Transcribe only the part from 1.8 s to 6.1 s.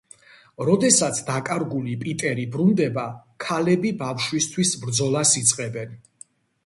პიტერი ბრუნდება, ქალები ბავშვისთვის ბრძოლას იწყებენ.